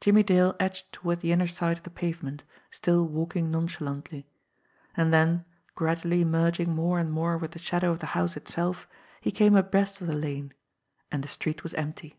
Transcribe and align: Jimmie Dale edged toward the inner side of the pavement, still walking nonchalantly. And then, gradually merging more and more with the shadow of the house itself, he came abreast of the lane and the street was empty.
Jimmie 0.00 0.22
Dale 0.22 0.54
edged 0.60 0.92
toward 0.92 1.22
the 1.22 1.32
inner 1.32 1.48
side 1.48 1.76
of 1.76 1.82
the 1.82 1.90
pavement, 1.90 2.44
still 2.70 3.04
walking 3.08 3.50
nonchalantly. 3.50 4.28
And 4.96 5.12
then, 5.12 5.44
gradually 5.74 6.24
merging 6.24 6.72
more 6.72 7.00
and 7.00 7.10
more 7.10 7.36
with 7.36 7.50
the 7.50 7.58
shadow 7.58 7.90
of 7.90 7.98
the 7.98 8.06
house 8.14 8.36
itself, 8.36 8.86
he 9.20 9.32
came 9.32 9.56
abreast 9.56 10.00
of 10.00 10.06
the 10.06 10.14
lane 10.14 10.54
and 11.10 11.24
the 11.24 11.26
street 11.26 11.64
was 11.64 11.74
empty. 11.74 12.16